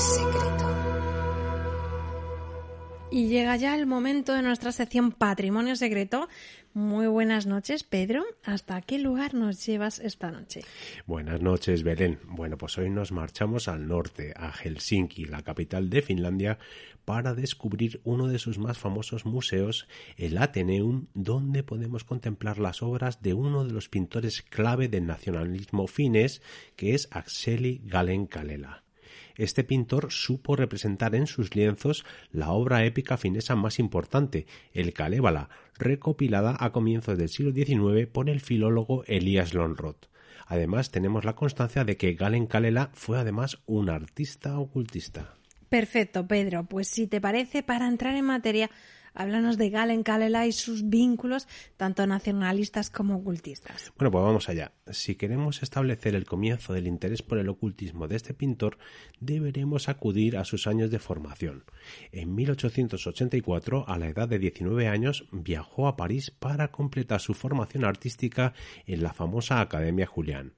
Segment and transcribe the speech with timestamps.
[0.00, 0.80] secreto.
[3.12, 6.28] Y llega ya el momento de nuestra sección Patrimonio Secreto.
[6.74, 8.22] Muy buenas noches, Pedro.
[8.44, 10.60] ¿Hasta qué lugar nos llevas esta noche?
[11.06, 12.20] Buenas noches, Belén.
[12.28, 16.58] Bueno, pues hoy nos marchamos al norte, a Helsinki, la capital de Finlandia,
[17.04, 23.22] para descubrir uno de sus más famosos museos, el Ateneum, donde podemos contemplar las obras
[23.22, 26.42] de uno de los pintores clave del nacionalismo finés,
[26.76, 28.84] que es Akseli Gallen-Kallela
[29.36, 35.48] este pintor supo representar en sus lienzos la obra épica finesa más importante, el Kalevala,
[35.78, 39.96] recopilada a comienzos del siglo XIX por el filólogo Elias Lonrod.
[40.46, 45.34] Además, tenemos la constancia de que Galen Kalela fue además un artista ocultista.
[45.68, 46.64] Perfecto, Pedro.
[46.64, 48.68] Pues si te parece, para entrar en materia,
[49.14, 53.92] Háblanos de Galen Kalela y sus vínculos, tanto nacionalistas como ocultistas.
[53.96, 54.72] Bueno, pues vamos allá.
[54.90, 58.78] Si queremos establecer el comienzo del interés por el ocultismo de este pintor,
[59.20, 61.64] deberemos acudir a sus años de formación.
[62.12, 67.84] En 1884, a la edad de 19 años, viajó a París para completar su formación
[67.84, 68.54] artística
[68.86, 70.52] en la famosa Academia Julián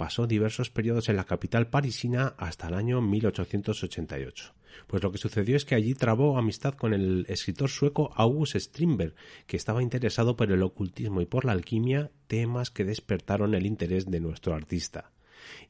[0.00, 4.54] pasó diversos periodos en la capital parisina hasta el año 1888.
[4.86, 9.14] Pues lo que sucedió es que allí trabó amistad con el escritor sueco August Strindberg,
[9.46, 14.10] que estaba interesado por el ocultismo y por la alquimia, temas que despertaron el interés
[14.10, 15.10] de nuestro artista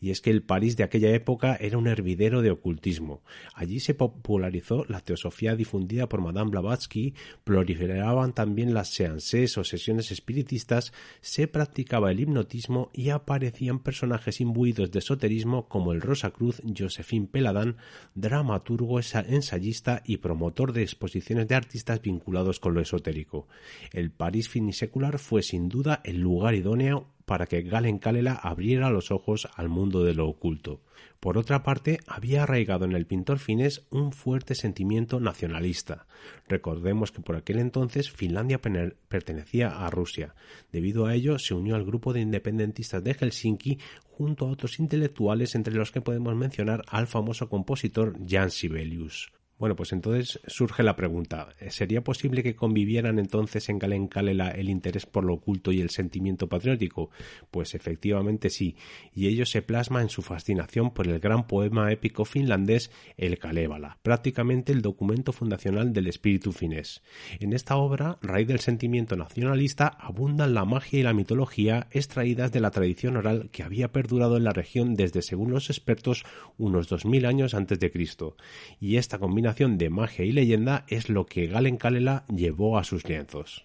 [0.00, 3.22] y es que el París de aquella época era un hervidero de ocultismo.
[3.54, 7.14] Allí se popularizó la teosofía difundida por Madame Blavatsky,
[7.44, 14.90] proliferaban también las seances o sesiones espiritistas, se practicaba el hipnotismo y aparecían personajes imbuidos
[14.90, 17.76] de esoterismo como el Rosa Cruz Josephine Peladán,
[18.14, 23.46] dramaturgo, ensayista y promotor de exposiciones de artistas vinculados con lo esotérico.
[23.92, 29.12] El París finisecular fue sin duda el lugar idóneo para que Galen Kalela abriera los
[29.12, 30.80] ojos al mundo de lo oculto.
[31.20, 36.08] Por otra parte, había arraigado en el pintor finés un fuerte sentimiento nacionalista.
[36.48, 40.34] Recordemos que por aquel entonces Finlandia pertenecía a Rusia.
[40.72, 45.54] Debido a ello, se unió al grupo de independentistas de Helsinki junto a otros intelectuales
[45.54, 49.30] entre los que podemos mencionar al famoso compositor Jan Sibelius.
[49.60, 54.70] Bueno, pues entonces surge la pregunta, ¿sería posible que convivieran entonces en Galen Kalela el
[54.70, 57.10] interés por lo oculto y el sentimiento patriótico?
[57.50, 58.76] Pues efectivamente sí,
[59.14, 63.98] y ello se plasma en su fascinación por el gran poema épico finlandés El Kalevala,
[64.02, 67.02] prácticamente el documento fundacional del espíritu finés.
[67.38, 72.60] En esta obra, raíz del sentimiento nacionalista, abundan la magia y la mitología extraídas de
[72.60, 76.24] la tradición oral que había perdurado en la región desde, según los expertos,
[76.56, 78.38] unos dos mil años antes de Cristo,
[78.80, 83.04] y esta combinación de magia y leyenda es lo que Galen Kalela llevó a sus
[83.08, 83.64] lienzos.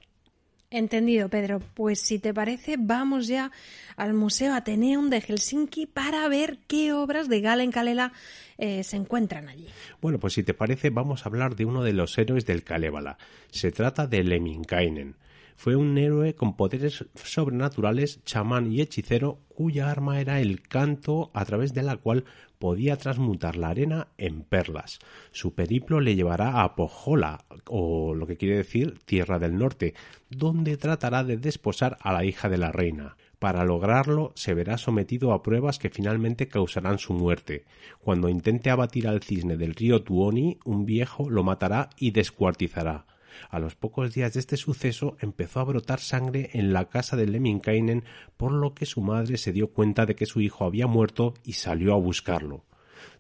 [0.71, 1.61] Entendido, Pedro.
[1.75, 3.51] Pues si te parece, vamos ya
[3.95, 8.13] al Museo Ateneum de Helsinki para ver qué obras de Galen Kalela
[8.57, 9.67] eh, se encuentran allí.
[10.01, 13.17] Bueno, pues si te parece, vamos a hablar de uno de los héroes del Kalevala.
[13.51, 15.15] Se trata de Lemminkainen.
[15.55, 21.45] Fue un héroe con poderes sobrenaturales, chamán y hechicero, cuya arma era el canto a
[21.45, 22.25] través de la cual
[22.59, 24.99] podía transmutar la arena en perlas.
[25.31, 29.93] Su periplo le llevará a Pojola, o lo que quiere decir Tierra del Norte,
[30.29, 33.15] donde tratará de desposar a la hija de la reina.
[33.39, 37.65] Para lograrlo se verá sometido a pruebas que finalmente causarán su muerte.
[37.99, 43.05] Cuando intente abatir al cisne del río Tuoni, un viejo lo matará y descuartizará.
[43.49, 47.27] A los pocos días de este suceso empezó a brotar sangre en la casa de
[47.27, 48.03] Lemminkainen,
[48.37, 51.53] por lo que su madre se dio cuenta de que su hijo había muerto y
[51.53, 52.63] salió a buscarlo.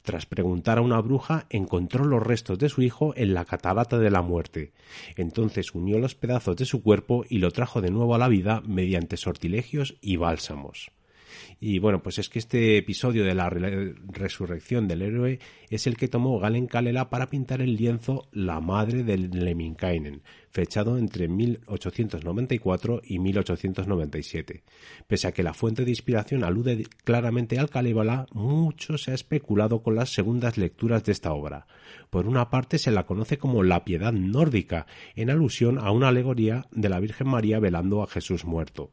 [0.03, 4.11] Tras preguntar a una bruja, encontró los restos de su hijo en la catarata de
[4.11, 4.71] la muerte.
[5.15, 8.61] Entonces unió los pedazos de su cuerpo y lo trajo de nuevo a la vida
[8.65, 10.91] mediante sortilegios y bálsamos
[11.59, 16.07] Y bueno, pues es que este episodio de la resurrección del héroe es el que
[16.07, 23.19] tomó Galen Kalela para pintar el lienzo La madre del Lemminkainen, fechado entre 1894 y
[23.19, 24.63] 1897.
[25.07, 29.81] Pese a que la fuente de inspiración alude claramente al Kalevala, mucho se ha especulado
[29.81, 31.67] con las segundas lecturas de esta obra.
[32.09, 36.65] Por una parte se la conoce como la piedad nórdica, en alusión a una alegoría
[36.71, 38.91] de la Virgen María velando a Jesús muerto.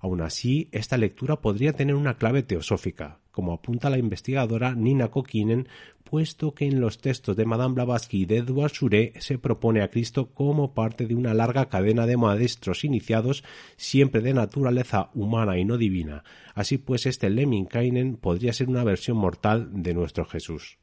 [0.00, 5.68] Aun así, esta lectura podría tener una clave teosófica, como apunta la investigadora Nina Kokinen,
[6.04, 9.90] puesto que en los textos de Madame Blavatsky y de Edward Sure se propone a
[9.90, 13.44] Cristo como parte de una larga cadena de maestros iniciados,
[13.76, 16.24] siempre de naturaleza humana y no divina.
[16.54, 20.78] Así pues, este Lemminkainen podría ser una versión mortal de nuestro Jesús.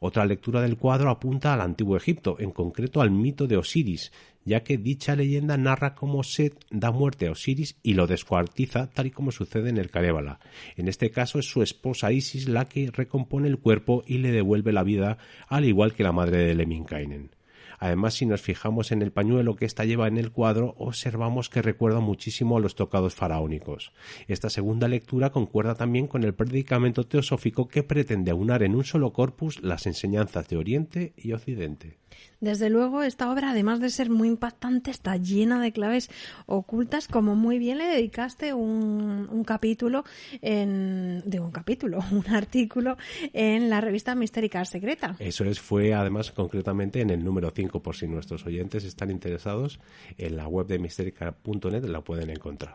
[0.00, 4.12] Otra lectura del cuadro apunta al antiguo Egipto, en concreto al mito de Osiris,
[4.44, 9.06] ya que dicha leyenda narra cómo Set da muerte a Osiris y lo descuartiza, tal
[9.06, 10.38] y como sucede en el Kalevala.
[10.76, 14.72] En este caso es su esposa Isis la que recompone el cuerpo y le devuelve
[14.72, 15.18] la vida,
[15.48, 17.35] al igual que la madre de Lemminkainen.
[17.78, 21.62] Además, si nos fijamos en el pañuelo que ésta lleva en el cuadro, observamos que
[21.62, 23.92] recuerda muchísimo a los tocados faraónicos.
[24.28, 29.12] Esta segunda lectura concuerda también con el predicamento teosófico que pretende aunar en un solo
[29.12, 31.98] corpus las enseñanzas de Oriente y Occidente.
[32.40, 36.10] Desde luego, esta obra, además de ser muy impactante, está llena de claves
[36.44, 40.04] ocultas, como muy bien le dedicaste un, capítulo,
[40.42, 42.98] en, de un capítulo, un artículo
[43.32, 45.16] en la revista Mistérica Secreta.
[45.18, 49.80] Eso es, fue además concretamente en el número 5, por si nuestros oyentes están interesados,
[50.18, 52.74] en la web de mistérica.net la pueden encontrar.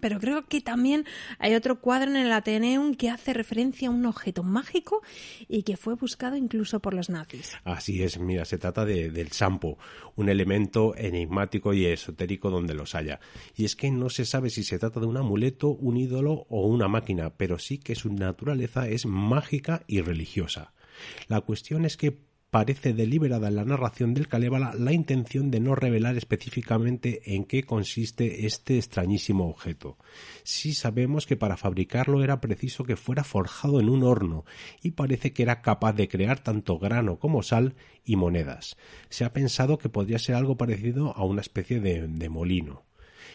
[0.00, 1.04] pero creo que también
[1.38, 5.02] hay otro cuadro en el Ateneum que hace referencia a un objeto mágico
[5.48, 7.56] y que fue buscado incluso por los nazis.
[7.64, 9.78] Así es, mira, se trata de del sampo,
[10.16, 13.20] un elemento enigmático y esotérico donde los haya.
[13.56, 16.66] Y es que no se sabe si se trata de un amuleto, un ídolo o
[16.66, 20.72] una máquina, pero sí que su naturaleza es mágica y religiosa.
[21.28, 25.74] La cuestión es que parece deliberada en la narración del Kalevala la intención de no
[25.74, 29.96] revelar específicamente en qué consiste este extrañísimo objeto.
[30.42, 34.44] Sí sabemos que para fabricarlo era preciso que fuera forjado en un horno
[34.82, 37.74] y parece que era capaz de crear tanto grano como sal
[38.04, 38.76] y monedas.
[39.08, 42.89] Se ha pensado que podría ser algo parecido a una especie de, de molino.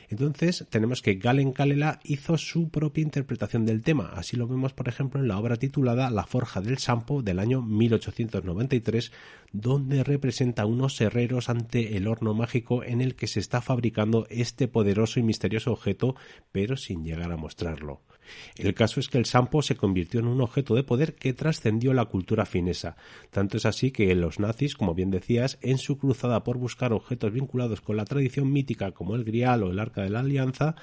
[0.09, 4.11] Entonces tenemos que Galen Kalela hizo su propia interpretación del tema.
[4.13, 7.61] Así lo vemos, por ejemplo, en la obra titulada La Forja del Sampo del año
[7.61, 9.11] 1893,
[9.51, 14.67] donde representa unos herreros ante el horno mágico en el que se está fabricando este
[14.67, 16.15] poderoso y misterioso objeto,
[16.51, 18.01] pero sin llegar a mostrarlo.
[18.57, 21.93] El caso es que el sampo se convirtió en un objeto de poder que trascendió
[21.93, 22.95] la cultura finesa.
[23.31, 27.31] Tanto es así que los nazis, como bien decías, en su cruzada por buscar objetos
[27.31, 30.75] vinculados con la tradición mítica como el grial o el arca de la alianza,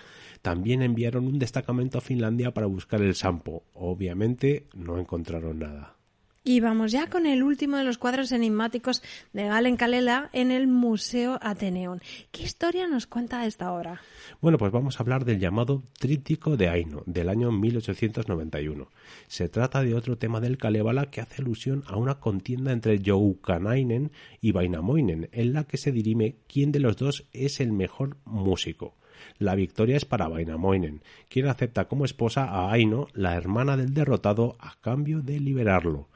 [0.43, 3.65] también enviaron un destacamento a Finlandia para buscar el sampo.
[3.75, 6.02] Obviamente no encontraron nada.
[6.45, 9.01] Y vamos ya con el último de los cuadros enigmáticos
[9.33, 12.03] de Galen Kalela en el Museo Ateneón.
[12.33, 14.01] ¿Qué historia nos cuenta esta obra?
[14.41, 18.89] Bueno, pues vamos a hablar del llamado Tríptico de Aino, del año 1891.
[19.29, 24.11] Se trata de otro tema del Kalevala que hace alusión a una contienda entre Joukanainen
[24.41, 28.97] y Vainamoinen, en la que se dirime quién de los dos es el mejor músico.
[29.39, 34.57] La victoria es para Vainamoinen, quien acepta como esposa a Aino, la hermana del derrotado,
[34.59, 36.09] a cambio de liberarlo.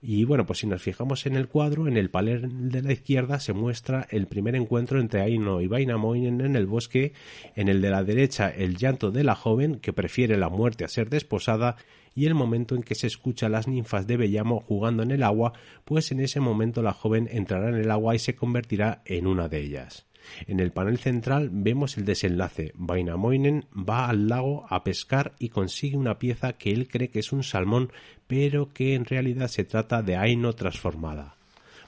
[0.00, 3.40] Y bueno, pues si nos fijamos en el cuadro, en el panel de la izquierda
[3.40, 7.14] se muestra el primer encuentro entre Aino y Vainamoinen en el bosque,
[7.56, 10.88] en el de la derecha el llanto de la joven que prefiere la muerte a
[10.88, 11.76] ser desposada
[12.14, 15.24] y el momento en que se escucha a las ninfas de Bellamo jugando en el
[15.24, 15.52] agua,
[15.84, 19.48] pues en ese momento la joven entrará en el agua y se convertirá en una
[19.48, 20.07] de ellas.
[20.46, 22.72] En el panel central vemos el desenlace.
[22.76, 27.32] Vainamoinen va al lago a pescar y consigue una pieza que él cree que es
[27.32, 27.92] un salmón,
[28.26, 31.36] pero que en realidad se trata de Aino transformada.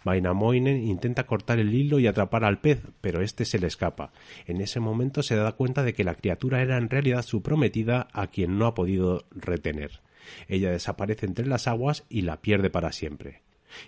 [0.04, 4.12] Vainamoinen intenta cortar el hilo y atrapar al pez, pero este se le escapa.
[4.46, 8.08] En ese momento se da cuenta de que la criatura era en realidad su prometida
[8.12, 10.00] a quien no ha podido retener.
[10.48, 13.42] Ella desaparece entre las aguas y la pierde para siempre.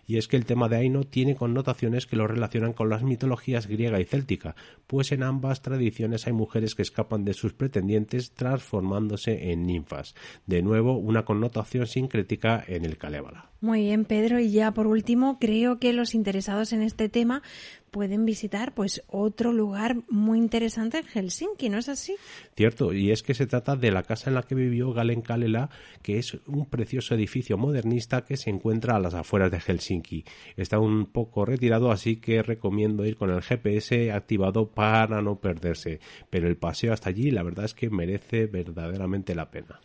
[0.07, 3.67] Y es que el tema de Aino tiene connotaciones que lo relacionan con las mitologías
[3.67, 4.55] griega y céltica,
[4.87, 10.15] pues en ambas tradiciones hay mujeres que escapan de sus pretendientes transformándose en ninfas.
[10.47, 13.51] De nuevo, una connotación sincrética en el Calébala.
[13.61, 14.41] Muy bien, Pedro.
[14.41, 17.43] Y ya por último, creo que los interesados en este tema
[17.93, 22.17] pueden visitar pues otro lugar muy interesante en Helsinki, ¿no es así?
[22.57, 25.69] Cierto, y es que se trata de la casa en la que vivió Galen Kalela,
[26.03, 30.25] que es un precioso edificio modernista que se encuentra a las afueras de Helsinki.
[30.57, 36.01] Está un poco retirado, así que recomiendo ir con el GPS activado para no perderse,
[36.31, 39.81] pero el paseo hasta allí la verdad es que merece verdaderamente la pena.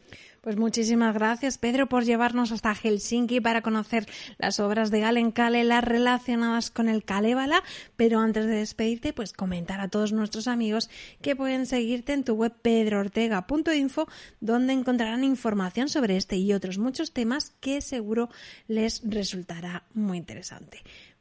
[0.48, 4.06] Pues muchísimas gracias, Pedro, por llevarnos hasta Helsinki para conocer
[4.38, 7.64] las obras de Galen Kale, las relacionadas con el Kalevala.
[7.98, 10.90] Pero antes de despedirte, pues comentar a todos nuestros amigos
[11.22, 14.08] que pueden seguirte en tu web pedroortega.info,
[14.40, 18.30] donde encontrarán información sobre este y otros muchos temas que seguro
[18.68, 20.84] les resultará muy interesante.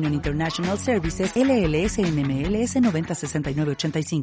[0.00, 4.22] Union International Services LLS NMLS 906985.